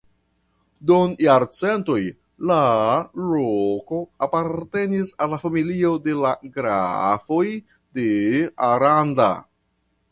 [0.91, 1.97] Dum jarcentoj
[2.51, 2.57] la
[3.33, 7.45] loko apartenis al la familio de la grafoj
[8.01, 8.11] de
[8.73, 9.33] Aranda.